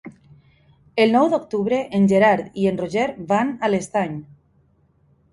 El 1.01 1.11
nou 1.15 1.25
d'octubre 1.33 1.81
en 1.99 2.07
Gerard 2.11 2.57
i 2.61 2.65
en 2.69 2.79
Roger 2.81 3.03
van 3.33 3.51
a 3.67 3.69
l'Estany. 3.73 4.17